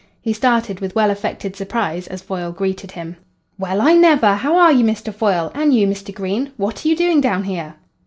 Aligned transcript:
He 0.19 0.33
started 0.33 0.79
with 0.79 0.95
well 0.95 1.11
affected 1.11 1.55
surprise 1.55 2.07
as 2.07 2.23
Foyle 2.23 2.51
greeted 2.51 2.93
him. 2.93 3.17
"Well, 3.59 3.79
I 3.81 3.93
never! 3.93 4.33
How 4.33 4.57
are 4.57 4.71
you, 4.71 4.83
Mr. 4.83 5.13
Foyle? 5.13 5.51
And 5.53 5.75
you, 5.75 5.85
Mr. 5.85 6.11
Green? 6.11 6.51
What 6.57 6.83
are 6.83 6.87
you 6.87 6.95
doing 6.95 7.21
down 7.21 7.43
here?" 7.43 7.75